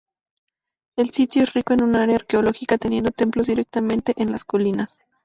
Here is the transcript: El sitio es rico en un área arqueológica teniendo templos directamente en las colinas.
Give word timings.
El 0.97 1.11
sitio 1.11 1.43
es 1.43 1.53
rico 1.53 1.73
en 1.73 1.83
un 1.83 1.95
área 1.95 2.15
arqueológica 2.15 2.79
teniendo 2.79 3.11
templos 3.11 3.45
directamente 3.45 4.15
en 4.17 4.31
las 4.31 4.43
colinas. 4.45 4.97